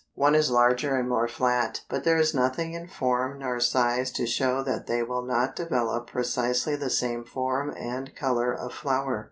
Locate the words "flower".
8.73-9.19